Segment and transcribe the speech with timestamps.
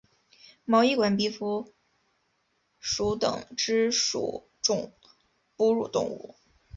[0.65, 1.75] 毛翼管鼻蝠
[2.79, 4.93] 属等之数种
[5.55, 6.33] 哺乳动物。